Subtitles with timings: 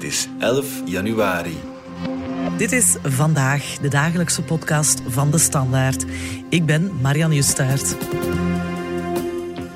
[0.00, 1.56] Het is 11 januari.
[2.56, 6.04] Dit is vandaag de dagelijkse podcast van de Standaard.
[6.48, 7.96] Ik ben Marianne Justaert.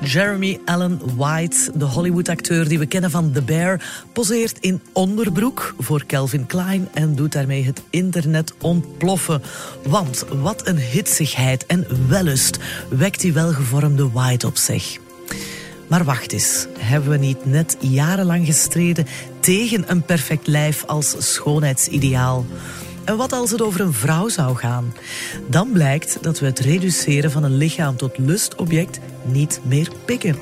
[0.01, 3.81] Jeremy Allen White, de Hollywood-acteur die we kennen van The Bear,
[4.13, 9.41] poseert in onderbroek voor Calvin Klein en doet daarmee het internet ontploffen.
[9.87, 14.97] Want wat een hitsigheid en wellust wekt die welgevormde White op zich.
[15.87, 19.05] Maar wacht eens, hebben we niet net jarenlang gestreden
[19.45, 22.45] tegen een perfect lijf als schoonheidsideaal?
[23.03, 24.93] En wat als het over een vrouw zou gaan?
[25.47, 30.35] Dan blijkt dat we het reduceren van een lichaam tot lustobject niet meer pikken.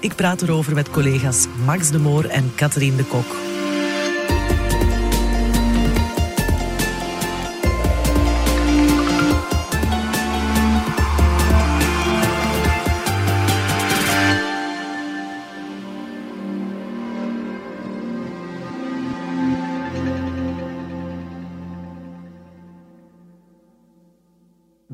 [0.00, 3.47] Ik praat erover met collega's Max de Moor en Catherine de Kok.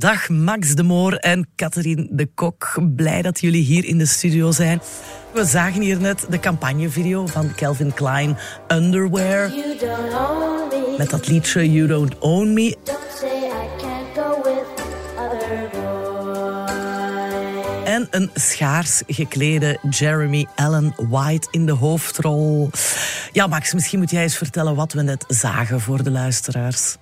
[0.04, 2.78] Dag Max de Moor en Catherine de Kok.
[2.96, 4.80] Blij dat jullie hier in de studio zijn.
[5.32, 8.36] We zagen hier net de campagnevideo van Calvin Klein
[8.68, 9.52] Underwear.
[10.98, 12.76] Met dat liedje You Don't Own Me.
[17.84, 22.70] En een schaars geklede Jeremy Allen White in de hoofdrol.
[23.32, 26.96] Ja, Max, misschien moet jij eens vertellen wat we net zagen voor de luisteraars.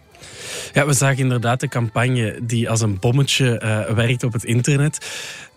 [0.72, 5.06] Ja, we zagen inderdaad de campagne die als een bommetje uh, werkt op het internet.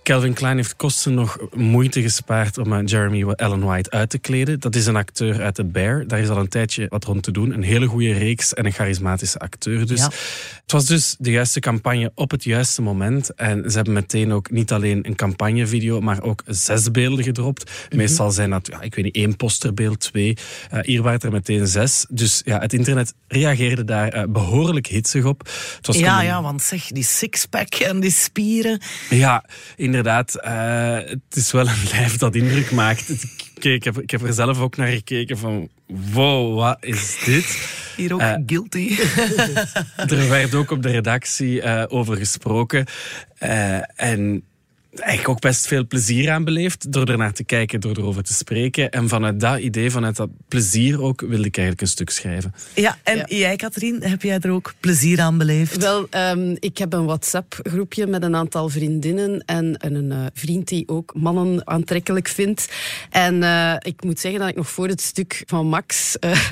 [0.06, 4.60] Calvin Klein heeft kosten nog moeite gespaard om eh, Jeremy Allen White uit te kleden.
[4.60, 6.08] Dat is een acteur uit The Bear.
[6.08, 7.52] Daar is al een tijdje wat rond te doen.
[7.52, 9.88] Een hele goede reeks en een charismatische acteur.
[9.88, 10.02] Dus
[10.62, 13.34] het was dus de juiste campagne op het juiste moment.
[13.34, 17.72] En ze hebben meteen ook niet alleen een campagnevideo, maar ook zes beelden gedropt.
[17.90, 17.98] Mhm.
[17.98, 20.38] Meestal zijn dat, ja, ik weet niet, één posterbeeld, twee.
[20.74, 22.06] Uh, hier waren er meteen zes.
[22.10, 25.40] Dus ja, het internet reageerde daar uh, behoorlijk hitsig op.
[25.76, 28.82] Het was ja, ja, want zeg, die sixpack en die spieren.
[29.10, 29.44] Ja,
[29.76, 33.10] in inderdaad, uh, het is wel een lijf dat indruk maakt.
[33.60, 37.70] ik, heb, ik heb er zelf ook naar gekeken van, wow, wat is dit?
[37.96, 38.98] Hier ook uh, guilty.
[39.96, 42.86] er werd ook op de redactie uh, over gesproken.
[43.96, 44.44] en
[45.00, 48.92] eigenlijk ook best veel plezier aan beleefd door ernaar te kijken, door erover te spreken.
[48.92, 52.54] En vanuit dat idee, vanuit dat plezier ook, wilde ik eigenlijk een stuk schrijven.
[52.74, 55.78] Ja, en jij, Katrien, heb jij er ook plezier aan beleefd?
[55.78, 60.88] Wel, um, ik heb een WhatsApp-groepje met een aantal vriendinnen en, een uh, vriend die
[60.88, 62.68] ook mannen aantrekkelijk vindt.
[63.10, 66.52] En uh, ik moet zeggen dat ik nog voor het stuk van Max uh,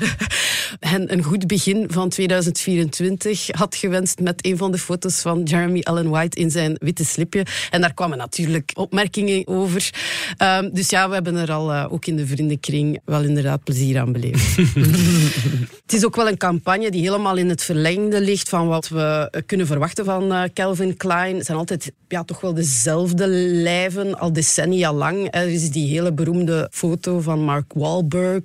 [0.92, 5.80] hen een goed begin van 2024 had gewenst met een van de foto's van Jeremy
[5.80, 7.46] Allen White in zijn witte slipje.
[7.70, 9.90] En daar kwam een natuurlijk opmerkingen over.
[10.42, 13.98] Um, dus ja, we hebben er al uh, ook in de vriendenkring wel inderdaad plezier
[14.00, 14.56] aan beleefd.
[15.82, 19.42] het is ook wel een campagne die helemaal in het verlengde ligt van wat we
[19.46, 21.36] kunnen verwachten van uh, Calvin Klein.
[21.36, 25.28] Het zijn altijd ja, toch wel dezelfde lijven, al decennia lang.
[25.30, 28.42] Er is die hele beroemde foto van Mark Wahlberg.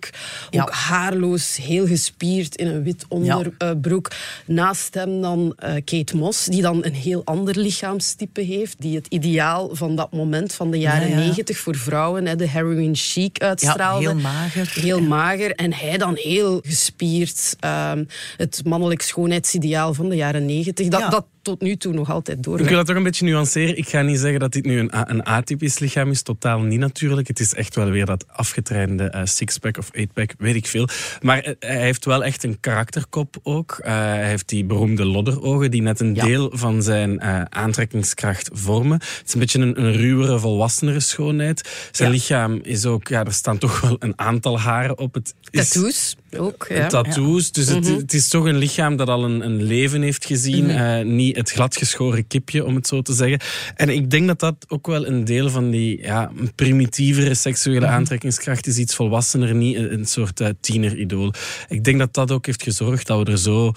[0.52, 4.08] Ook haarloos, heel gespierd in een wit onderbroek.
[4.10, 4.54] Ja.
[4.54, 8.82] Naast hem dan uh, Kate Moss, die dan een heel ander lichaamstype heeft.
[8.82, 12.95] Die het ideaal van dat moment van de jaren negentig voor vrouwen, hè, de heroin
[12.95, 14.06] chic uitstraalde.
[14.06, 14.72] heel mager.
[14.73, 15.51] Heel mager.
[15.51, 17.56] En hij dan heel gespierd.
[17.66, 18.07] Um,
[18.38, 20.88] het mannelijk schoonheidsideaal van de jaren negentig.
[20.88, 22.60] Dat, dat tot nu toe nog altijd door.
[22.60, 23.78] Ik wil dat toch een beetje nuanceren.
[23.78, 26.22] Ik ga niet zeggen dat dit nu een, een atypisch lichaam is.
[26.22, 27.28] Totaal niet natuurlijk.
[27.28, 30.88] Het is echt wel weer dat afgetrainde uh, sixpack of eightpack, weet ik veel.
[31.22, 33.78] Maar uh, hij heeft wel echt een karakterkop ook.
[33.80, 36.26] Uh, hij heeft die beroemde lodderogen die net een ja.
[36.26, 38.98] deel van zijn aantrekkingskracht vormen.
[39.00, 41.90] Het is een beetje een, een ruwere, volwassenere schoonheid.
[41.92, 42.16] Zijn ja.
[42.16, 45.14] lichaam is ook, ja, er staan toch wel een aantal haren op.
[45.14, 46.66] Het is, Tattoos ook.
[46.70, 46.88] Ja.
[46.88, 47.52] Tattoos.
[47.52, 47.84] Dus mm -hmm.
[47.84, 50.64] het, het, is toch een lichaam dat al een, een leven heeft gezien.
[50.64, 51.16] Mm -hmm.
[51.16, 53.40] niet het gladgeschoren kipje, om het zo te zeggen.
[53.75, 57.95] En ik denk dat dat ook wel een deel van die ja, primitievere seksuele mhm.
[57.95, 58.78] aantrekkingskracht is.
[58.78, 61.34] Iets volwassener, niet een soort uh, tieneridool.
[61.70, 63.73] Ik denk dat dat ook heeft gezorgd dat we er zo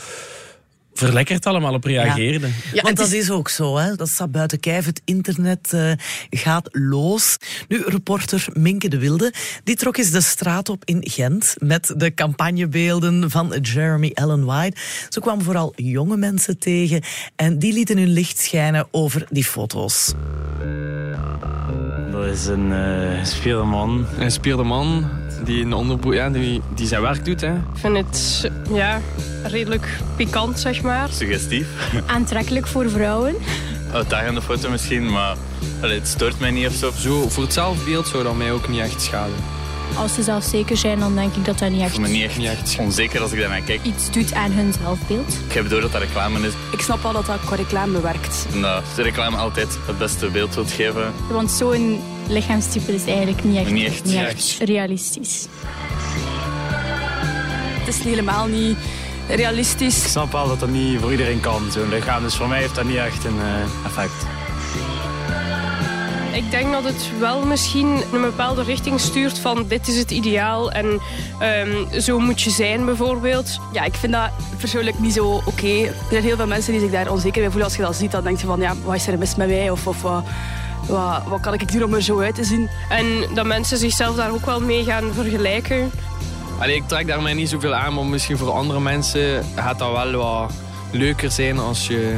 [0.94, 2.48] verlekkerd allemaal op reageerden.
[2.48, 2.70] Ja.
[2.72, 3.94] ja Want dat is ook zo, hè?
[3.96, 4.84] dat staat buiten kijf.
[4.84, 5.92] Het internet uh,
[6.30, 7.36] gaat los.
[7.68, 9.32] Nu, reporter Minke de Wilde,
[9.64, 14.76] die trok eens de straat op in Gent met de campagnebeelden van Jeremy Allen White.
[15.08, 17.02] Ze kwam vooral jonge mensen tegen
[17.36, 20.12] en die lieten hun licht schijnen over die foto's.
[22.12, 24.06] Dat is een uh, spierde man.
[24.18, 25.10] Een spierde man
[25.44, 27.40] die, een onderbroek, ja, die, die zijn werk doet.
[27.40, 27.54] Hè.
[27.54, 29.00] Ik vind het ja,
[29.44, 29.86] redelijk
[30.16, 31.08] pikant, zeg maar.
[31.12, 31.66] Suggestief.
[32.06, 33.36] Aantrekkelijk voor vrouwen.
[33.92, 35.36] Uitdagende foto misschien, maar
[35.82, 36.90] allee, het stoort mij niet of zo.
[36.98, 37.28] zo.
[37.28, 39.34] Voor het zelfbeeld zou dat mij ook niet echt schaden.
[39.96, 42.22] Als ze zelfzeker zijn, dan denk ik dat dat niet Ik echt voel me niet
[42.22, 43.80] echt, niet echt onzeker als ik daarnaar kijk.
[43.82, 45.38] iets doet aan hun zelfbeeld.
[45.48, 46.52] Ik heb door dat dat reclame is.
[46.72, 48.46] Ik snap wel dat dat qua reclame werkt.
[48.60, 51.12] Dat de reclame altijd het beste beeld wilt geven.
[51.30, 55.46] Want zo'n lichaamstype is eigenlijk niet echt, Niet echt, niet niet echt realistisch.
[57.78, 58.76] Het is helemaal niet
[59.28, 60.02] realistisch.
[60.02, 62.22] Ik snap wel dat dat niet voor iedereen kan, zo'n lichaam.
[62.22, 64.26] Dus voor mij heeft dat niet echt een eh, effect.
[66.32, 70.72] Ik denk dat het wel misschien een bepaalde richting stuurt van dit is het ideaal
[70.72, 71.00] en
[71.38, 73.60] ehm, zo moet je zijn bijvoorbeeld.
[73.72, 75.82] Ja, ik vind dat persoonlijk niet zo oké.
[75.84, 77.64] Er zijn heel veel mensen die zich daar onzeker bij voelen.
[77.64, 79.70] Als je dat ziet, dan denk je van, ja, wat is er mis met mij?
[79.70, 80.24] Of, of wat,
[80.86, 82.68] wat, wat kan ik doen om er zo uit te zien?
[82.88, 85.90] En dat mensen zichzelf daar ook wel mee gaan vergelijken.
[86.58, 90.12] Allee, ik trek daarmee niet zoveel aan, maar misschien voor andere mensen gaat dat wel
[90.12, 90.52] wat
[90.90, 92.16] leuker zijn als je...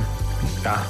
[0.62, 0.82] Ja,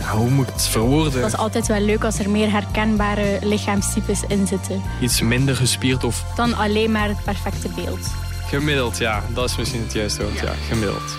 [0.00, 1.22] ja hoe moet ik het verwoorden?
[1.22, 4.82] Het is altijd wel leuk als er meer herkenbare lichaamstypes in zitten.
[5.00, 8.06] Iets minder gespierd of Dan alleen maar het perfecte beeld.
[8.46, 9.22] gemiddeld, ja.
[9.34, 10.52] Dat is misschien het juiste woord, ja.
[10.68, 11.16] Gemiddeld.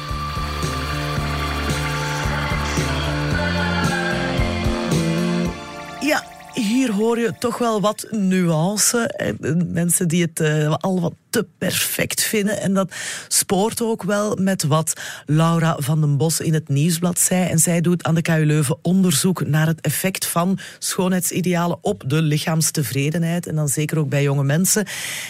[6.02, 6.24] Ja,
[6.54, 9.08] hier hoor je toch wel wat nuance.
[9.08, 12.62] En mensen die het eh, al wat te perfect vinden.
[12.62, 12.94] En dat
[13.28, 14.94] spoort ook wel met wat
[15.26, 17.50] Laura van den Bos in het Nieuwsblad zei.
[17.50, 22.22] En zij doet aan de KU Leuven onderzoek naar het effect van schoonheidsidealen op de
[22.22, 23.48] lichaamstevredenheid.
[23.48, 24.86] En dan zeker ook bij jonge mensen.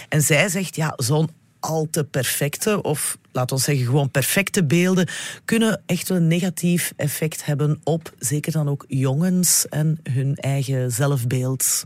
[0.10, 1.30] En zij zegt, ja, zo'n
[1.60, 5.08] al te perfecte, of laten we zeggen gewoon perfecte beelden,
[5.46, 11.86] kunnen echt een negatief effect hebben op zeker dan ook jongens en hun eigen zelfbeeld.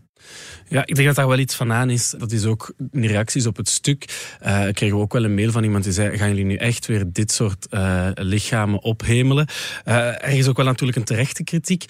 [0.69, 2.15] Ja, ik denk dat daar wel iets van aan is.
[2.17, 4.05] Dat is ook in de reacties op het stuk.
[4.39, 6.85] eh kregen we ook wel een mail van iemand die zei: Gaan jullie nu echt
[6.85, 9.47] weer dit soort eh, lichamen ophemelen?
[9.83, 11.85] Eh, er is ook wel natuurlijk een terechte kritiek.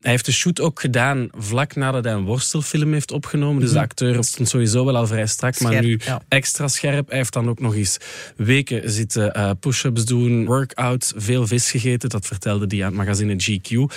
[0.00, 3.60] Hij heeft de shoot ook gedaan vlak nadat hij een worstelfilm heeft opgenomen.
[3.60, 6.22] Dus de acteur stond sowieso wel al vrij strak, maar nu ja.
[6.28, 7.08] extra scherp.
[7.08, 7.96] Hij heeft dan ook nog eens
[8.36, 12.08] weken zitten eh, push-ups doen, workout, veel vis gegeten.
[12.08, 13.94] Dat vertelde hij aan het magazine GQ.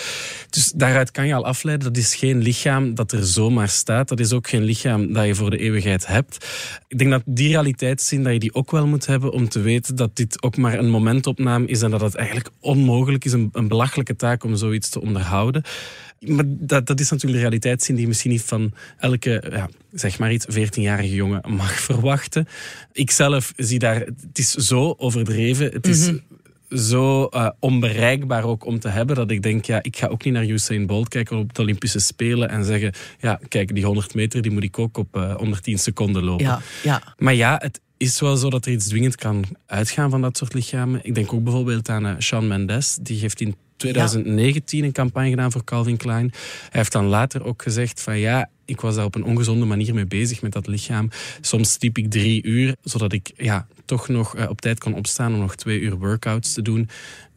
[0.50, 4.08] Dus daaruit kan je al afleiden, dat is geen lichaam dat er zomaar staat.
[4.08, 6.46] Dat is ook geen lichaam dat je voor de eeuwigheid hebt.
[6.88, 9.96] Ik denk dat die realiteitszin, dat je die ook wel moet hebben om te weten
[9.96, 13.68] dat dit ook maar een momentopname is en dat het eigenlijk onmogelijk is, een, een
[13.68, 15.64] belachelijke taak om zoiets te onderhouden.
[16.20, 20.20] Maar dat, dat is natuurlijk de realiteitszin die je misschien niet van elke, ja, zeg
[20.20, 22.48] maar iets, 14-jarige jongen mag verwachten.
[22.92, 26.12] Ik zelf zie daar, het is zo overdreven, het is
[26.70, 30.34] zo eh, onbereikbaar ook om te hebben, dat ik denk, ja, ik ga ook niet
[30.34, 34.42] naar Usain Bolt kijken op de Olympische Spelen en zeggen, ja, kijk, die 100 meter,
[34.42, 36.46] die moet ik ook op eh, onder 10 seconden lopen.
[36.46, 37.16] Ja, ja.
[37.18, 40.54] Maar ja, het is wel zo dat er iets dwingend kan uitgaan van dat soort
[40.54, 41.00] lichamen.
[41.04, 42.98] Ik denk ook bijvoorbeeld aan uh, Shawn Mendes.
[43.02, 46.32] Die heeft in 2019 een campagne gedaan voor Calvin Klein.
[46.34, 49.94] Hij heeft dan later ook gezegd van ja, ik was daar op een ongezonde manier
[49.94, 51.10] mee bezig met dat lichaam.
[51.42, 55.34] Soms liep ik drie uur, zodat ik ja, toch nog uh, op tijd kon opstaan
[55.34, 56.90] om nog twee uur workouts te doen.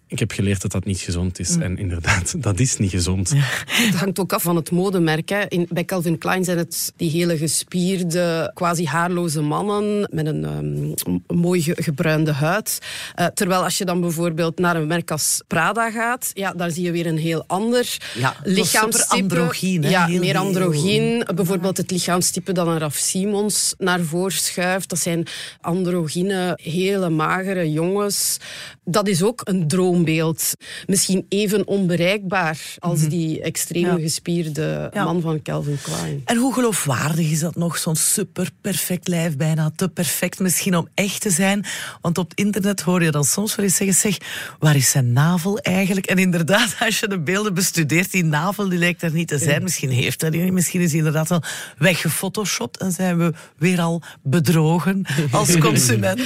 [0.09, 1.57] Ik heb geleerd dat dat niet gezond is.
[1.57, 1.63] Mm.
[1.63, 3.31] En inderdaad, dat is niet gezond.
[3.35, 3.43] Ja.
[3.67, 5.29] Het hangt ook af van het modemerk.
[5.29, 5.43] Hè.
[5.49, 10.95] In, bij Calvin Klein zijn het die hele gespierde, quasi haarloze mannen met een um,
[11.27, 12.79] mooi ge gebruinde huid.
[13.17, 16.85] Uh, terwijl als je dan bijvoorbeeld naar een merk als Prada gaat, ja, daar zie
[16.85, 19.23] je weer een heel ander ja, lichaamstype.
[19.23, 19.85] androgyn.
[19.85, 19.91] Hè?
[19.91, 20.83] Ja, heel, meer androgyn.
[20.83, 21.35] Heel...
[21.35, 24.89] Bijvoorbeeld het lichaamstype dat een Raf Simons naar voren schuift.
[24.89, 25.27] Dat zijn
[25.61, 28.39] androgyne, hele magere jongens.
[28.89, 30.53] Dat is ook een droom beeld.
[30.87, 33.09] Misschien even onbereikbaar als -hmm.
[33.09, 33.99] die extreem ja.
[33.99, 35.05] gespierde ja.
[35.05, 36.23] man van Calvin Klein.
[36.25, 37.79] En hoe geloofwaardig is dat nog?
[37.79, 41.65] Zo'n super perfect lijf, bijna te perfect misschien om echt te zijn.
[42.01, 44.19] Want op het internet hoor je dan soms wel eens zeggen, zeg,
[44.59, 46.07] waar is zijn navel eigenlijk?
[46.07, 49.63] En inderdaad, als je de beelden bestudeert, die navel die lijkt er niet te zijn.
[49.63, 51.43] Misschien heeft hij die, misschien is hij inderdaad wel
[51.79, 56.21] weggefotoshopt en zijn we weer al bedrogen als consument.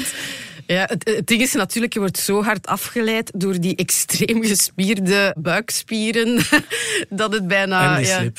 [0.71, 5.35] Ja, het, het, ding is natuurlijk, je wordt zo hard afgeleid door die extreem gespierde
[5.39, 6.41] buikspieren
[7.21, 7.97] dat het bijna.
[7.97, 8.39] En die ja, slip.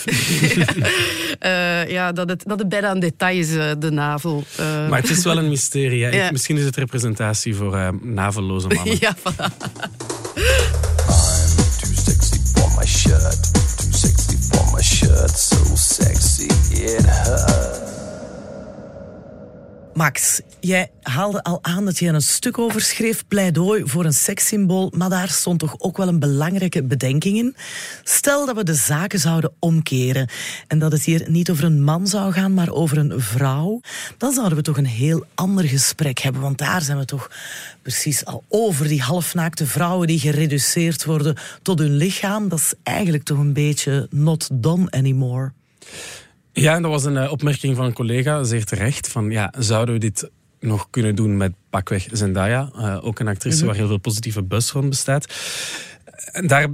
[1.42, 4.44] uh, ja, dat het, dat het bijna een detail is, uh, de navel.
[4.60, 6.32] Uh, maar het is wel een mysterie.
[6.32, 8.98] Misschien is het representatie voor uh, navelloze mannen.
[9.06, 9.46] ja, voilà.
[10.36, 13.54] I'm too sexy for my shirt.
[13.78, 15.40] Too sexy for my shirt.
[15.40, 17.81] So sexy it hurts.
[19.94, 24.92] Max, jij haalde al aan dat je een stuk over schreef, pleidooi voor een sekssymbool,
[24.96, 27.56] maar daar stond toch ook wel een belangrijke bedenking in.
[28.04, 30.30] Stel dat we de zaken zouden omkeren
[30.68, 33.82] en dat het hier niet over een man zou gaan, maar over een vrouw,
[34.18, 37.32] dan zouden we toch een heel ander gesprek hebben, want daar zijn we toch
[37.82, 42.50] precies al over die halfnaakte vrouwen die gereduceerd worden tot hun lichaam.
[42.50, 45.52] Dat is eigenlijk toch een beetje not done anymore.
[46.54, 49.08] Ja, en dat was een eh, opmerking van een collega, zeer terecht.
[49.08, 50.30] Van ja, zouden we dit
[50.60, 52.70] nog kunnen doen met pakweg Zendaya?
[52.76, 53.66] Eh, ook een actrice Mhm.
[53.66, 55.34] waar heel veel positieve buzz rond bestaat.
[56.32, 56.68] En daar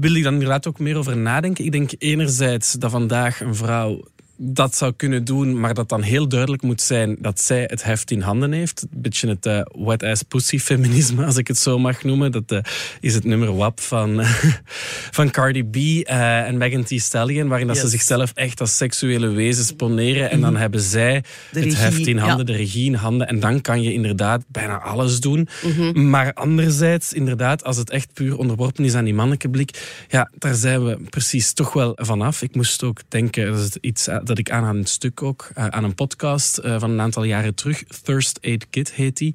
[0.00, 1.64] wil ik dan inderdaad ook meer over nadenken.
[1.64, 4.04] Ik denk enerzijds dat vandaag een vrouw
[4.36, 8.10] dat zou kunnen doen, maar dat dan heel duidelijk moet zijn dat zij het heft
[8.10, 8.82] in handen heeft.
[8.82, 12.32] Een beetje het eh, wet-ass pussy feminisme, als ik het zo mag noemen.
[12.32, 12.58] Dat eh,
[13.00, 14.22] is het nummer WAP van,
[15.18, 19.28] van Cardi B eh, en Megan Thee Stallion, waarin dat ze zichzelf echt als seksuele
[19.28, 20.30] wezens poneren.
[20.30, 22.44] En dan hebben zij De het regie, heft in handen, ja.
[22.44, 23.28] de regie in handen.
[23.28, 25.48] En dan kan je inderdaad bijna alles doen.
[25.62, 26.10] Mhm.
[26.10, 30.54] Maar anderzijds, inderdaad, als het echt puur onderworpen is aan die mannelijke blik, ja, daar
[30.54, 32.42] zijn we precies toch wel vanaf.
[32.42, 35.66] Ik moest ook denken, dat is iets dat ik aan aan een stuk ook, eh,
[35.66, 37.82] aan een podcast eh, van een aantal jaren terug.
[38.02, 39.34] Thirst Aid Kit heet die.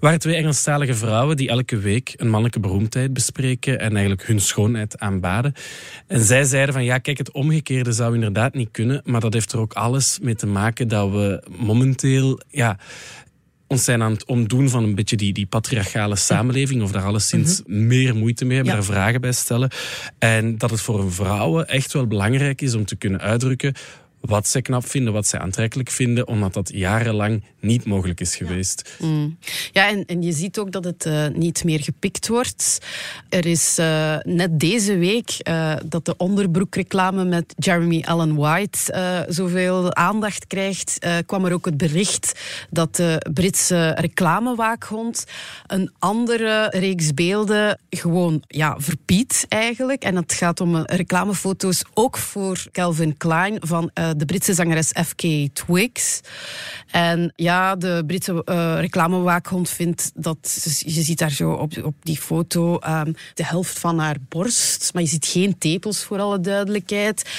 [0.00, 4.98] Waar twee Engelstalige vrouwen die elke week een mannelijke beroemdheid bespreken en eigenlijk hun schoonheid
[4.98, 5.52] aanbaden.
[6.06, 9.52] En zij zeiden van ja, kijk, het omgekeerde zou inderdaad niet kunnen, maar dat heeft
[9.52, 12.78] er ook alles mee te maken dat we momenteel, ja,
[13.66, 17.62] ons zijn aan het omdoen van een beetje die, die patriarchale samenleving, of daar alleszins
[17.66, 18.80] meer moeite mee hebben, Ja.
[18.80, 19.70] daar vragen bij stellen.
[20.18, 23.74] En dat het voor een vrouwen echt wel belangrijk is om te kunnen uitdrukken
[24.22, 28.96] wat zij knap vinden, wat zij aantrekkelijk vinden, omdat dat jarenlang niet mogelijk is geweest.
[28.98, 29.38] Mm.
[29.72, 32.78] Ja, en, en je ziet ook dat het eh, niet meer gepikt wordt.
[33.28, 39.94] Er is eh, net deze week eh, dat de onderbroekreclame met Jeremy Allen White zoveel
[39.94, 45.24] aandacht krijgt, kwam er ook het bericht dat de Britse reclamewaakhond
[45.66, 50.02] een andere reeks beelden gewoon ja, verbiedt eigenlijk.
[50.02, 56.20] En het gaat om reclamefoto's ook voor Calvin Klein van de Britse zangeres FK Twigs.
[56.90, 60.60] En ja, de Britse eh, reclamewaakhond vindt dat...
[60.78, 64.90] Je ziet daar zo op, op die foto ehm, de helft van haar borst.
[64.92, 67.30] Maar je ziet geen tepels, voor alle duidelijkheid.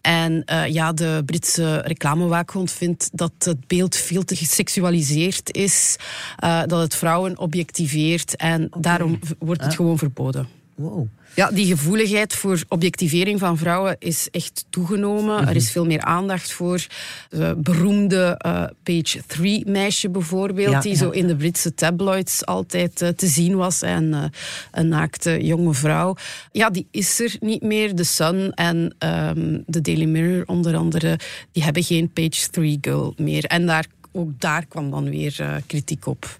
[0.00, 5.96] En eh, ja, de Britse reclamewaakhond vindt dat het beeld veel te geseksualiseerd is.
[6.36, 8.36] eh, dat het vrouwen objectiveert.
[8.36, 10.59] En daarom wordt het gewoon verboden.
[10.80, 11.06] Wow.
[11.34, 15.40] Ja, die gevoeligheid voor objectivering van vrouwen is echt toegenomen.
[15.40, 15.48] Mhm.
[15.48, 16.86] Er is veel meer aandacht voor.
[17.28, 20.98] De beroemde eh, page 3 meisje bijvoorbeeld, Ja, die ja.
[20.98, 23.82] zo in de Britse tabloids altijd eh, te zien was.
[23.82, 24.24] En eh,
[24.72, 26.16] een naakte jonge vrouw.
[26.52, 27.94] Ja, die is er niet meer.
[27.94, 31.18] The Sun en ehm, de Daily Mirror onder andere,
[31.52, 33.44] die hebben geen page 3 girl meer.
[33.44, 36.38] En daar, ook daar kwam dan weer eh, kritiek op.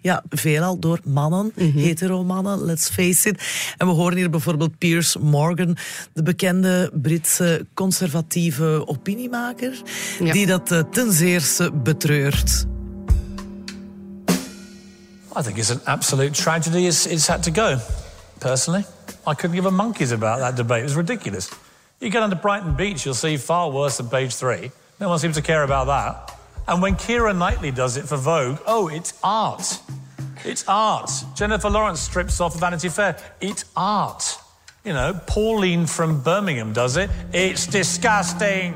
[0.00, 3.42] Ja, veelal door mannen, hetero mannen, let's face it.
[3.78, 5.76] En we horen hier bijvoorbeeld Piers Morgan,
[6.12, 9.82] de bekende Britse conservatieve opiniemaker,
[10.22, 10.32] Ja.
[10.32, 12.66] die dat eh, ten zeerste betreurt.
[15.38, 17.78] I think it's an absolute tragedy it's, it's had to go,
[18.38, 18.84] personally.
[19.26, 20.78] I couldn't give a monkey's about that debate.
[20.80, 21.48] It was ridiculous.
[21.98, 24.70] You go down to Brighton Beach, you'll see far worse than page three.
[24.98, 26.38] No one seems to care about that.
[26.70, 29.80] And when Kira Knightley does it for Vogue, oh, it's art.
[30.44, 31.10] It's art.
[31.34, 33.16] Jennifer Lawrence strips off Vanity Fair.
[33.40, 34.38] It's art.
[34.84, 37.10] You know, Pauline from Birmingham does it.
[37.32, 38.74] It's disgusting.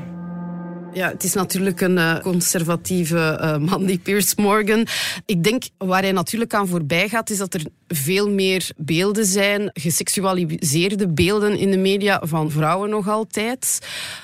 [0.93, 4.87] Ja, het is natuurlijk een eh, conservatieve eh, man, die Piers Morgan.
[5.25, 9.69] Ik denk waar hij natuurlijk aan voorbij gaat, is dat er veel meer beelden zijn,
[9.73, 13.79] geseksualiseerde beelden in de media van vrouwen nog altijd.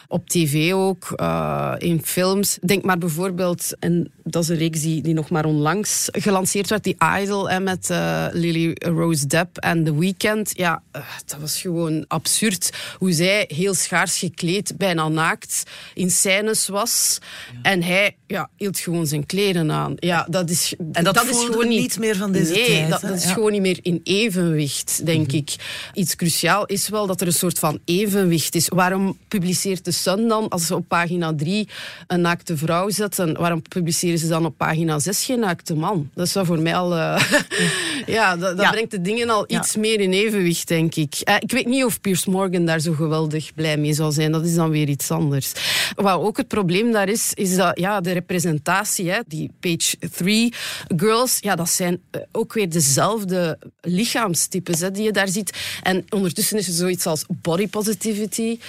[0.07, 2.57] Op tv ook, eh, in films.
[2.61, 6.83] Denk maar bijvoorbeeld, en dat is een reeks die, die nog maar onlangs gelanceerd werd,
[6.83, 10.51] die Idol en met eh, Lily Rose Depp en The Weeknd.
[10.57, 15.63] Ja, eh, dat was gewoon absurd hoe zij heel schaars gekleed, bijna naakt,
[15.93, 17.19] in scènes was.
[17.61, 19.93] En hij ja, hield gewoon zijn kleren aan.
[19.99, 23.01] Ja, dat is, En dat is voelde gewoon niet, meer van deze nee, tijd, Dat,
[23.01, 23.33] dat is Ja.
[23.51, 25.55] Gewoon niet meer in evenwicht, denk ik.
[25.93, 28.67] Iets cruciaal is wel dat er een soort van evenwicht is.
[28.67, 31.67] Waarom publiceert de Sun dan, als ze op pagina 3
[32.07, 36.09] een naakte vrouw zetten, waarom publiceren ze dan op pagina 6 geen naakte man?
[36.13, 36.95] Dat is wel voor mij al...
[36.95, 37.23] eh,
[38.17, 38.71] ja, dat, dat Ja.
[38.71, 39.59] brengt de dingen al Ja.
[39.59, 41.13] iets meer in evenwicht, denk ik.
[41.23, 44.31] Eh, ik weet niet of Piers Morgan daar zo geweldig blij mee zal zijn.
[44.31, 45.51] Dat is dan weer iets anders.
[45.95, 50.53] Wat ook het probleem daar is, is dat ja, de representatie, hè, die page 3
[50.95, 53.40] girls, ja, dat zijn eh, ook weer dezelfde
[53.81, 55.57] lichaamstypes hè, die je daar ziet.
[55.83, 58.59] En ondertussen is er zoiets als body positivity.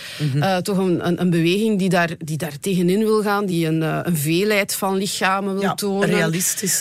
[0.41, 3.83] Eh, toch een, een, een beweging die daar, die daar tegenin wil gaan, die een,
[3.83, 6.09] eh, een veelheid van lichamen wil Ja, tonen.
[6.09, 6.81] Realistisch.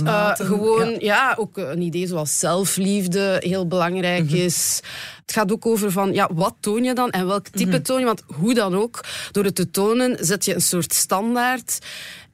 [0.00, 0.98] lijven, eh, gewoon, ja.
[0.98, 1.34] ja.
[1.38, 4.34] ook een idee zoals zelfliefde heel belangrijk Mhm.
[4.36, 4.80] is.
[5.26, 7.82] Het gaat ook over van, ja, wat toon je dan en welk type Mhm.
[7.82, 8.04] toon je?
[8.04, 9.00] Want hoe dan ook,
[9.32, 11.78] door het te tonen zet je een soort standaard.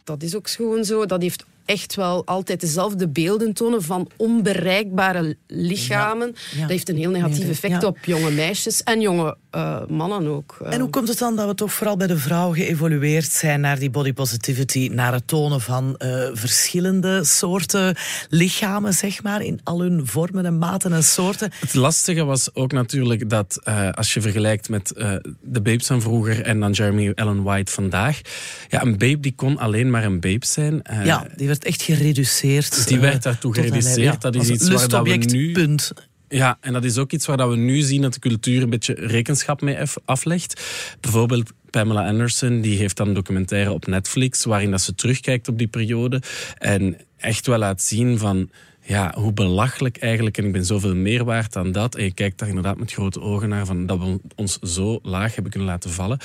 [0.04, 1.06] Dat is ook gewoon zo.
[1.06, 6.34] Dat heeft echt wel altijd dezelfde beelden tonen van onbereikbare lichamen.
[6.54, 6.60] Ja.
[6.60, 10.58] Dat heeft een heel negatief effect op jonge meisjes en jonge eh, mannen ook.
[10.64, 13.78] En hoe komt het dan dat we toch vooral bij de vrouw geëvolueerd zijn naar
[13.78, 17.96] die body positivity, naar het tonen van uh, verschillende soorten
[18.28, 21.50] lichamen, zeg maar, in al hun vormen en maten en soorten?
[21.60, 24.92] Het lastige was ook natuurlijk dat uh, als je vergelijkt met
[25.40, 28.20] de babes van vroeger en dan Jeremy Ellen White vandaag,
[28.68, 30.82] ja, een babe die kon alleen maar een babe zijn.
[31.04, 32.88] ja, die werd echt gereduceerd.
[32.88, 34.22] Die werd daartoe gereduceerd.
[34.22, 35.52] Ja, dat is iets waar dat we nu...
[35.52, 35.92] Punt.
[36.28, 38.94] Ja, en dat is ook iets waar we nu zien dat de cultuur een beetje
[38.94, 40.62] rekenschap mee aflegt.
[41.00, 45.58] Bijvoorbeeld Pamela Anderson, die heeft dan een documentaire op Netflix waarin dat ze terugkijkt op
[45.58, 46.22] die periode
[46.58, 48.50] en echt wel laat zien van
[48.88, 51.94] ja, hoe belachelijk eigenlijk, en ik ben zoveel meer waard dan dat.
[51.94, 55.34] En je kijkt daar inderdaad met grote ogen naar, van dat we ons zo laag
[55.34, 56.18] hebben kunnen laten vallen.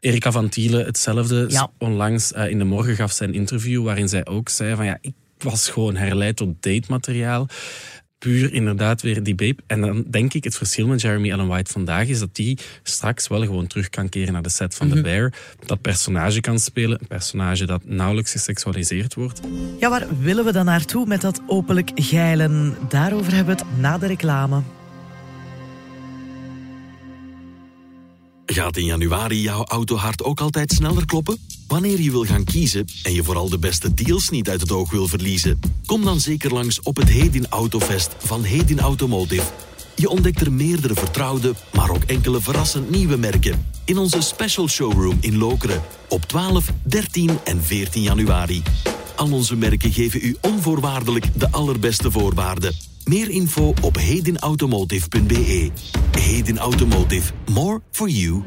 [0.00, 1.46] Erika van Thielen, hetzelfde.
[1.48, 1.70] Ja.
[1.78, 4.98] Onlangs uh, in de morgen gaf zij een interview waarin zij ook zei van ja,
[5.00, 7.46] ik was gewoon herleid tot datemateriaal
[8.20, 9.56] puur inderdaad weer die babe.
[9.66, 13.28] En dan denk ik, het verschil met Jeremy Allen White vandaag is dat die straks
[13.28, 15.02] wel gewoon terug kan keren naar de set van The Mhm.
[15.04, 15.32] Bear.
[15.66, 16.98] Dat personage kan spelen.
[17.00, 19.40] Een personage dat nauwelijks geseksualiseerd wordt.
[19.80, 22.74] Ja, waar willen we dan naartoe met dat openlijk geilen?
[22.88, 24.62] Daarover hebben we het na de reclame.
[28.52, 31.38] Gaat in januari jouw autohart ook altijd sneller kloppen?
[31.66, 34.90] Wanneer je wil gaan kiezen en je vooral de beste deals niet uit het oog
[34.90, 39.44] wil verliezen, kom dan zeker langs op het Hedin Autofest van Hedin Automotive.
[39.96, 45.18] Je ontdekt er meerdere vertrouwde, maar ook enkele verrassend nieuwe merken in onze special showroom
[45.20, 48.62] in Lokeren op 12, 13 en 14 januari.
[49.16, 52.89] Al onze merken geven u onvoorwaardelijk de allerbeste voorwaarden.
[53.04, 55.70] Meer info op hedinautomotive.be.
[56.18, 57.32] Hedin Automotive.
[57.52, 58.42] More for you.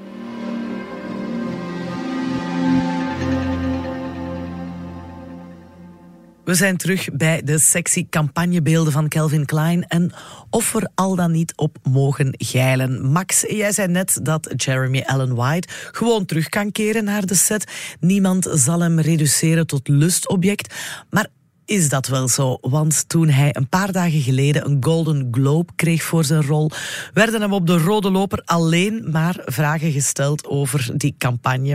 [6.44, 10.12] We zijn terug bij de sexy campagnebeelden van Calvin Klein en
[10.50, 13.12] of we er al dan niet op mogen geilen.
[13.12, 17.72] Max, jij zei net dat Jeremy Allen White gewoon terug kan keren naar de set.
[18.00, 20.74] Niemand zal hem reduceren tot lustobject.
[21.10, 21.28] Maar
[21.65, 22.58] is dat wel zo?
[22.62, 26.71] Want toen hij een paar dagen geleden een Golden Globe kreeg voor zijn rol,
[27.13, 31.71] werden hem op de rode loper alleen maar vragen gesteld over die campagne.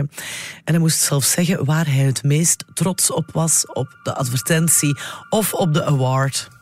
[0.63, 4.97] En hij moest zelf zeggen waar hij het meest trots op was: op de advertentie
[5.29, 6.58] of op de award.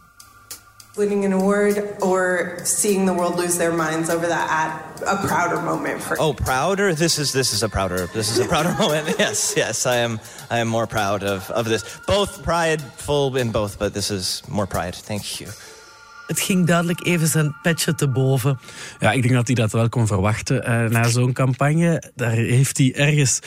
[0.97, 5.62] Winning an award or seeing the world lose their minds over that ad a prouder
[5.62, 6.93] moment for Oh, prouder?
[6.95, 9.15] This is this is a prouder this is a prouder moment.
[9.19, 11.99] Yes, yes, I am I am more proud of of this.
[12.07, 14.95] Both prideful in both, but this is more pride.
[14.95, 15.47] Thank you.
[16.27, 18.59] Het ging duidelijk even zijn petje te boven.
[18.99, 22.11] Ja, ik denk dat hij dat wel kon verwachten uh, na zo'n campagne.
[22.15, 23.39] Daar heeft hij ergens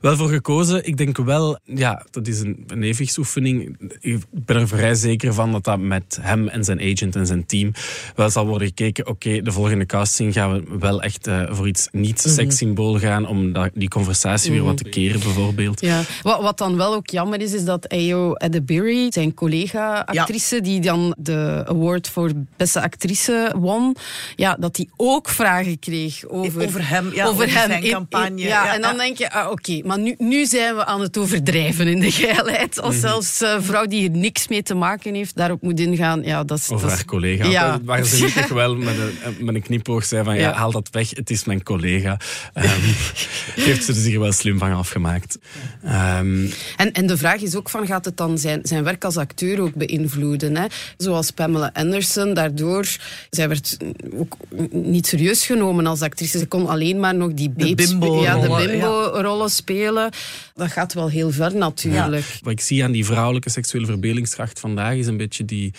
[0.00, 0.86] wel voor gekozen.
[0.86, 3.76] Ik denk wel, ja, dat is een, een evenwichtsoefening.
[4.00, 7.46] Ik ben er vrij zeker van dat dat met hem en zijn agent en zijn
[7.46, 7.72] team
[8.14, 9.06] wel zal worden gekeken.
[9.06, 13.08] Oké, okay, de volgende casting gaan we wel echt uh, voor iets niet-sekssymbool mm -hmm.
[13.08, 13.26] gaan.
[13.26, 15.80] Om dat, die conversatie weer wat te keren, bijvoorbeeld.
[15.80, 16.02] Ja.
[16.22, 20.60] Wat, wat dan wel ook jammer is, is dat Ayo Edebiri, zijn collega-actrice, ja.
[20.60, 22.25] die dan de award voor
[22.56, 23.96] beste actrice won,
[24.36, 27.90] ja, dat hij ook vragen kreeg over, over hem, ja, over, over hem zijn in,
[27.90, 28.40] campagne.
[28.40, 28.98] In, ja, ja, en dan ja.
[28.98, 32.10] denk je, ah, oké, okay, maar nu, nu zijn we aan het overdrijven in de
[32.10, 32.80] geilheid.
[32.80, 33.08] Als mm -hmm.
[33.08, 36.22] zelfs een uh, vrouw die hier niks mee te maken heeft, daarop moet ingaan.
[36.22, 37.44] Ja, dat is, over dat haar is, collega.
[37.44, 37.78] Ja.
[37.84, 40.88] Waar ze niet toch wel met een, met een knipoog zei van, ja, haal dat
[40.90, 42.18] weg, het is mijn collega.
[42.54, 42.62] Um,
[43.66, 45.38] heeft ze er zich wel slim van afgemaakt.
[45.84, 49.16] Um, en, en de vraag is ook van, gaat het dan zijn, zijn werk als
[49.16, 50.56] acteur ook beïnvloeden?
[50.56, 50.66] Hè?
[50.96, 51.70] Zoals Pamela
[52.16, 52.96] Daardoor
[53.30, 53.76] zij werd
[54.14, 54.36] ook
[54.70, 56.38] niet serieus genomen als actrice.
[56.38, 59.48] Ze kon alleen maar nog die de bimbo, ja, de bimbo-rollen ja.
[59.48, 60.10] spelen.
[60.54, 62.24] Dat gaat wel heel ver natuurlijk.
[62.24, 62.38] Ja.
[62.42, 65.72] Wat ik zie aan die vrouwelijke seksuele verbelingskracht vandaag is een beetje die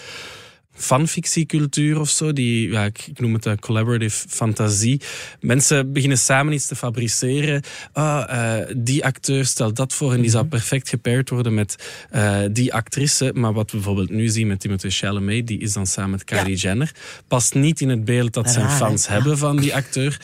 [0.78, 2.34] fanfictiecultuur of zo.
[2.34, 5.02] Die, ja, ik, ik noem het een collaborative fantasie.
[5.40, 7.62] Mensen beginnen samen iets te fabriceren.
[7.94, 11.76] Oh, uh, die acteur stelt dat voor en die zou perfect gepaired worden met
[12.16, 13.32] uh, die actrice.
[13.34, 16.50] Maar wat we bijvoorbeeld nu zien met Timothée Chalamet, die is dan samen met Kylie
[16.50, 16.56] ja.
[16.56, 16.92] Jenner,
[17.28, 19.12] past niet in het beeld dat zijn fans ja.
[19.12, 20.20] hebben van die acteur.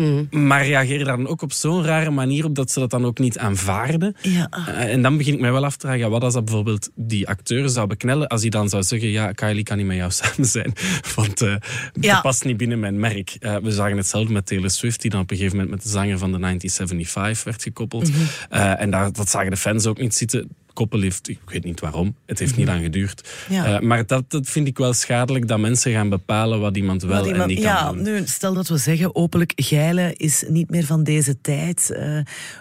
[0.00, 0.28] Mm.
[0.30, 3.38] Maar reageren dan ook op zo'n rare manier op dat ze dat dan ook niet
[3.38, 4.16] aanvaarden.
[4.22, 4.48] Ja.
[4.68, 6.90] Uh, en dan begin ik mij wel af te vragen, ja, wat als dat bijvoorbeeld
[6.94, 10.10] die acteur zou beknellen, als hij dan zou zeggen, ja, Kylie kan niet met jou
[10.20, 10.72] samen zijn,
[11.14, 11.54] want uh,
[11.92, 12.12] ja.
[12.12, 13.36] dat past niet binnen mijn merk.
[13.40, 15.90] Uh, we zagen hetzelfde met Taylor Swift, die dan op een gegeven moment met de
[15.90, 18.08] zanger van de 1975 werd gekoppeld.
[18.08, 18.60] Mm -hmm.
[18.60, 20.48] en daar, dat zagen de fans ook niet zitten.
[20.72, 23.28] Koppel heeft, ik weet niet waarom, het heeft niet lang geduurd.
[23.48, 23.64] Ja.
[23.64, 27.16] Eh, maar dat, dat vind ik wel schadelijk, dat mensen gaan bepalen wat iemand wel
[27.18, 28.02] Wat iemand- en niet ja, kan doen.
[28.04, 31.90] nu, stel dat we zeggen, openlijk geilen is niet meer van deze tijd.
[31.90, 32.18] Eh,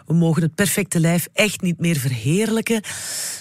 [0.08, 2.82] we mogen het perfecte lijf echt niet meer verheerlijken.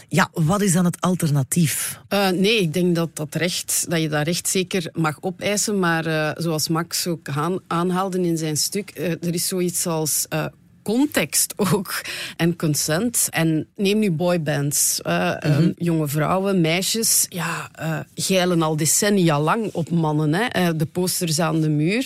[0.09, 2.00] Ja, wat is dan het alternatief?
[2.09, 5.78] Eh, nee, ik denk dat, dat, recht, dat je dat recht zeker mag opeisen.
[5.78, 10.44] Maar eh, zoals Max ook aan, aanhaalde in zijn stuk, er is zoiets als eh,
[10.88, 12.01] context ook
[12.37, 13.29] en consent.
[13.31, 15.01] En neem nu boybands.
[15.03, 20.35] eh, eh, jonge vrouwen, meisjes, ja, eh geilen al decennia lang op mannen.
[20.35, 20.44] Hè.
[20.44, 22.03] Eh, de posters aan de muur.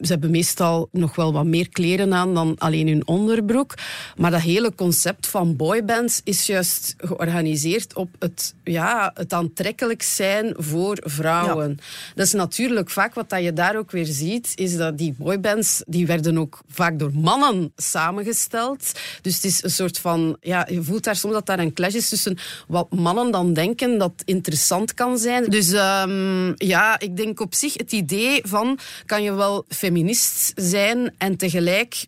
[0.00, 3.74] Ze hebben meestal nog wel wat meer kleren aan dan alleen hun onderbroek.
[4.16, 10.54] Maar dat hele concept van boybands is juist georganiseerd op het, ja, het aantrekkelijk zijn
[10.56, 11.78] voor vrouwen.
[12.14, 15.82] Dat is natuurlijk vaak wat dat je daar ook weer ziet, is dat die boybands,
[15.86, 17.72] die werden ook vaak door mannen
[18.12, 18.92] samengesteld.
[19.22, 21.94] Dus het is een soort van, ja, je voelt daar soms dat daar een clash
[21.94, 25.44] is tussen wat mannen dan denken dat interessant kan zijn.
[25.44, 31.14] Dus ehm, ja, ik denk op zich het idee van, kan je wel feminist zijn
[31.18, 32.06] en tegelijk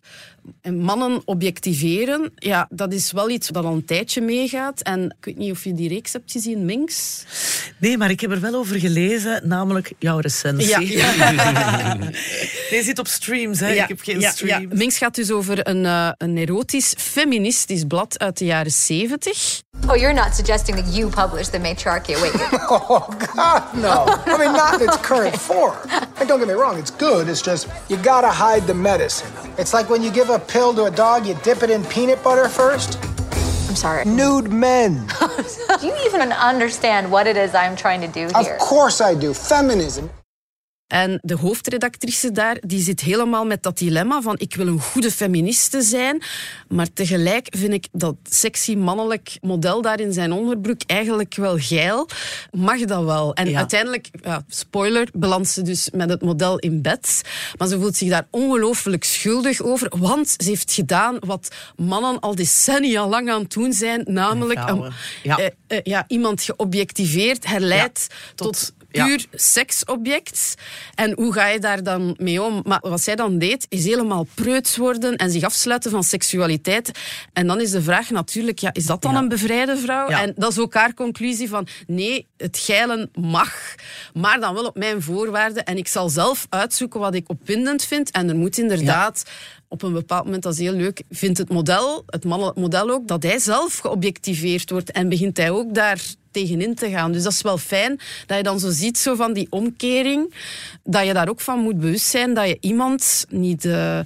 [0.73, 4.81] mannen objectiveren, ja, dat is wel iets dat al een tijdje meegaat.
[4.81, 7.23] En ik weet niet of je die reeks hebt gezien, Minx?
[7.77, 10.97] Nee, maar ik heb er wel over gelezen, namelijk jouw recensie.
[10.97, 11.93] Ja.
[12.71, 13.67] nee, zit op streams, hè?
[13.67, 14.65] Ja, ik heb geen ja, streams.
[14.69, 14.75] ja.
[14.77, 19.61] Minx gaat dus over een, eh, een erotisch, feministisch blad uit de jaren 70.
[19.87, 22.33] Oh, you're not suggesting that you publish the matriarchy, wait.
[22.69, 24.05] Oh, God, no.
[24.25, 25.75] I mean, not in its current form.
[26.19, 27.27] And don't get me wrong, it's good.
[27.27, 29.27] It's just, you gotta hide the medicine.
[29.57, 32.23] It's like when you give a pill to a dog, you dip it in peanut
[32.23, 32.97] butter first.
[33.67, 34.05] I'm sorry.
[34.05, 35.07] Nude men.
[35.81, 38.53] Do you even understand what it is I'm trying to do here?
[38.53, 39.33] Of course I do.
[39.33, 40.09] Feminism.
[40.87, 45.11] En de hoofdredactrice daar, die zit helemaal met dat dilemma van ik wil een goede
[45.11, 46.21] feministe zijn,
[46.67, 52.09] maar tegelijk vind ik dat sexy mannelijk model daar in zijn onderbroek eigenlijk wel geil.
[52.51, 53.33] Mag dat wel?
[53.33, 53.57] En Ja.
[53.57, 57.21] uiteindelijk, ja, spoiler, belandt ze dus met het model in bed.
[57.57, 62.35] Maar ze voelt zich daar ongelooflijk schuldig over, want ze heeft gedaan wat mannen al
[62.35, 64.91] decennia lang aan het doen zijn, namelijk een-
[65.23, 65.37] Ja.
[65.37, 68.73] eh, eh, ja, iemand geobjectiveerd, herleid tot.
[69.03, 70.55] Puur seksobject.
[70.95, 72.61] En hoe ga je daar dan mee om?
[72.63, 76.91] Maar wat zij dan deed, is helemaal preuts worden en zich afsluiten van seksualiteit.
[77.33, 79.19] En dan is de vraag natuurlijk, ja, is dat dan Ja.
[79.19, 80.09] een bevrijde vrouw?
[80.09, 80.21] Ja.
[80.21, 83.75] En dat is ook haar conclusie van, nee, het geilen mag,
[84.13, 85.63] maar dan wel op mijn voorwaarden.
[85.63, 88.11] En ik zal zelf uitzoeken wat ik opwindend vind.
[88.11, 89.23] En er moet inderdaad...
[89.67, 93.07] Op een bepaald moment, dat is heel leuk, vindt het model, het mannelijk model ook,
[93.07, 94.91] dat hij zelf geobjectiveerd wordt.
[94.91, 96.01] En begint hij ook daar
[96.39, 97.11] tegenin te gaan.
[97.11, 100.33] Dus dat is wel fijn dat je dan zo ziet zo van die omkering.
[100.83, 103.99] Dat je daar ook van moet bewust zijn dat je iemand niet, eh,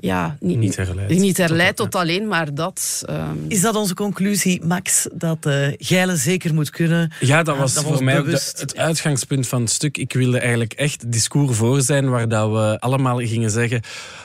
[0.00, 1.12] ja, niet, Niet herleidt.
[1.20, 3.02] niet herleidt tot alleen maar dat.
[3.06, 3.36] ehm.
[3.48, 7.12] Is dat onze conclusie, Max, dat eh geilen zeker moet kunnen?
[7.20, 9.96] Ja, dat was dat voor mij ook de- het uitgangspunt van het stuk.
[9.98, 13.80] Ik wilde eigenlijk echt discours voor zijn waar dat we allemaal gingen zeggen...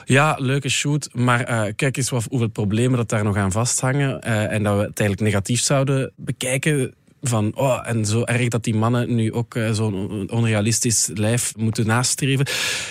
[0.05, 4.21] Ja, leuke shoot, maar eh, kijk eens wat, hoeveel problemen dat daar nog aan vasthangen.
[4.21, 8.63] eh, en dat we het eigenlijk negatief zouden bekijken van, oh, en zo erg dat
[8.63, 12.45] die mannen nu ook eh, zo'n onrealistisch lijf moeten nastreven.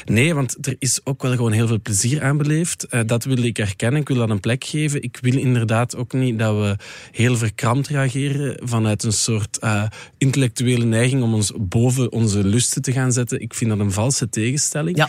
[0.04, 2.86] Nee, want er is ook wel gewoon heel veel plezier aan beleefd.
[2.86, 5.02] Eh, dat wil ik erkennen, ik wil dat een plek geven.
[5.02, 6.76] Ik wil inderdaad ook niet dat we
[7.10, 9.84] heel verkrampt reageren vanuit een soort eh,
[10.18, 13.40] intellectuele neiging om ons boven onze lusten te gaan zetten.
[13.40, 14.96] Ik vind dat een valse tegenstelling.
[14.96, 15.08] Ja.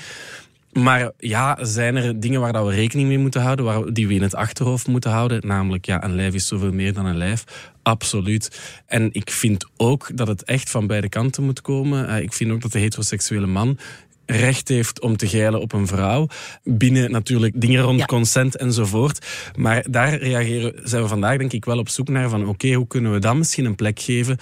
[0.74, 4.14] Maar ja, zijn er dingen waar dat we rekening mee moeten houden, waar, die we
[4.14, 5.48] in het achterhoofd moeten houden?
[5.48, 7.44] Namelijk, ja, een lijf is zoveel meer dan een lijf.
[7.84, 8.60] Absoluut.
[8.86, 12.08] En ik vind ook dat het echt van beide kanten moet komen.
[12.08, 13.78] Eh, ik vind ook dat de heteroseksuele man
[14.26, 16.28] recht heeft om te geilen op een vrouw.
[16.64, 18.06] Binnen natuurlijk dingen rond Ja.
[18.06, 19.26] consent enzovoort.
[19.56, 22.88] Maar daar reageren, zijn we vandaag denk ik wel op zoek naar van oké, hoe
[22.88, 24.38] kunnen we dan misschien een plek geven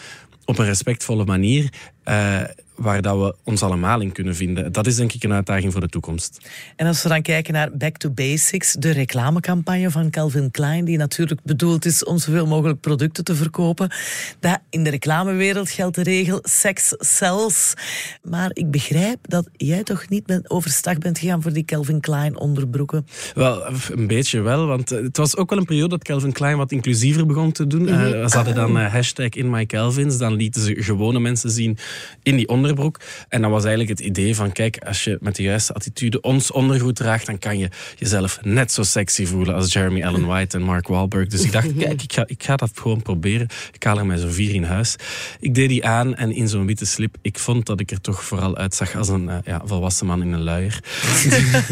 [0.46, 1.70] op een respectvolle manier
[2.04, 2.40] eh,
[2.80, 4.72] waar dat we ons allemaal in kunnen vinden.
[4.72, 6.50] Dat is denk ik een uitdaging voor de toekomst.
[6.76, 10.98] En als we dan kijken naar Back to Basics, de reclamecampagne van Calvin Klein, die
[10.98, 13.92] natuurlijk bedoeld is om zoveel mogelijk producten te verkopen.
[14.40, 17.74] Dat in de reclamewereld geldt de regel sex sells.
[18.24, 23.06] Maar ik begrijp dat jij toch niet overstag bent gegaan voor die Calvin Klein onderbroeken.
[23.34, 26.72] Wel, een beetje wel, want het was ook wel een periode dat Calvin Klein wat
[26.72, 27.88] inclusiever begon te doen.
[27.88, 31.78] Eh, ze hadden dan eh, hashtag in my Calvins, dan lieten ze gewone mensen zien
[32.24, 32.69] in die onderbroeken.
[32.70, 33.00] Onderbroek.
[33.30, 36.52] En dat was eigenlijk het idee van, kijk, als je met de juiste attitude ons
[36.52, 40.64] ondergoed draagt, dan kan je jezelf net zo sexy voelen als Jeremy Allen White en
[40.64, 41.28] Mark Wahlberg.
[41.28, 43.48] Dus ik dacht, kijk, ik ga, ik ga dat gewoon proberen.
[43.72, 44.96] Ik haal er mij zo'n vier in huis.
[45.40, 48.24] Ik deed die aan en in zo'n witte slip, ik vond dat ik er toch
[48.24, 50.80] vooral uitzag als een uh, ja, volwassen man in een luier.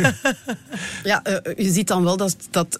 [1.03, 2.77] ja, uh, je ziet dan wel dat, dat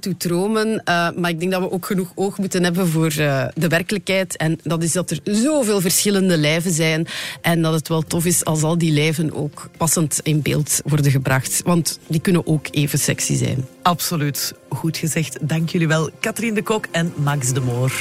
[0.00, 3.08] doet dromen, uh, maar ik denk dat we ook genoeg oog moeten hebben voor
[3.54, 4.36] de werkelijkheid.
[4.36, 7.06] En dat is dat er zoveel verschillende lijven zijn
[7.42, 11.10] en dat het wel tof is als al die lijven ook passend in beeld worden
[11.10, 11.62] gebracht.
[11.64, 13.66] Want die kunnen ook even sexy zijn.
[13.82, 14.54] Absoluut.
[14.68, 15.38] Goed gezegd.
[15.40, 17.92] Dank jullie wel, Katrien de Kok en Max de Moor.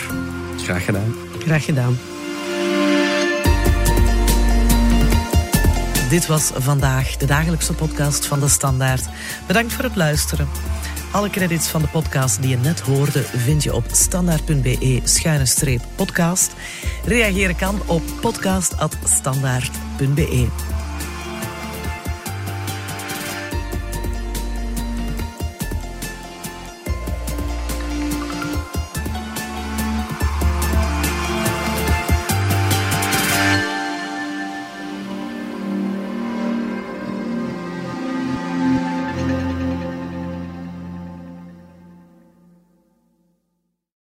[0.58, 1.14] Graag gedaan.
[1.40, 1.98] Graag gedaan.
[6.10, 9.06] Dit was vandaag de dagelijkse podcast van de Standaard.
[9.48, 10.48] Bedankt voor het luisteren.
[11.12, 16.52] Alle credits van de podcast die je net hoorde vind je op standaard.be-podcast.
[17.06, 20.71] Reageren kan op podcast.standaard.be.